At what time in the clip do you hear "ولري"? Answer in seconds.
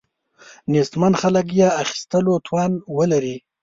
2.97-3.35